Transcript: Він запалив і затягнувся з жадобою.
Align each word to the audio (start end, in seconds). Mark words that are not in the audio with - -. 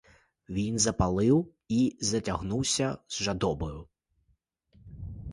Він 0.49 0.79
запалив 0.79 1.51
і 1.67 1.97
затягнувся 2.01 2.97
з 3.07 3.21
жадобою. 3.23 3.87